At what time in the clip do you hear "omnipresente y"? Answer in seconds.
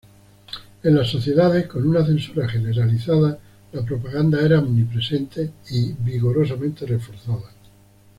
4.57-5.91